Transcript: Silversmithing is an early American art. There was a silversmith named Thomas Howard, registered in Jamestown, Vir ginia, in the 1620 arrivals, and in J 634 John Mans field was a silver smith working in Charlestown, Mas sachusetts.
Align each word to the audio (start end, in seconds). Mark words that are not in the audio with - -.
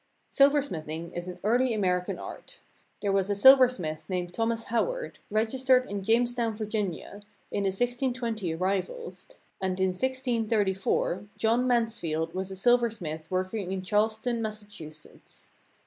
Silversmithing 0.31 1.15
is 1.15 1.27
an 1.27 1.37
early 1.43 1.75
American 1.75 2.17
art. 2.17 2.57
There 3.03 3.11
was 3.11 3.29
a 3.29 3.35
silversmith 3.35 4.03
named 4.09 4.33
Thomas 4.33 4.63
Howard, 4.63 5.19
registered 5.29 5.87
in 5.87 6.03
Jamestown, 6.03 6.55
Vir 6.55 6.65
ginia, 6.65 7.21
in 7.51 7.65
the 7.65 7.67
1620 7.67 8.55
arrivals, 8.55 9.27
and 9.61 9.79
in 9.79 9.91
J 9.91 9.97
634 10.15 11.25
John 11.37 11.67
Mans 11.67 11.99
field 11.99 12.33
was 12.33 12.49
a 12.49 12.55
silver 12.55 12.89
smith 12.89 13.29
working 13.29 13.71
in 13.71 13.83
Charlestown, 13.83 14.41
Mas 14.41 14.61
sachusetts. 14.63 15.49